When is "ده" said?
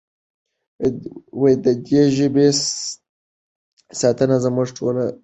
5.17-5.17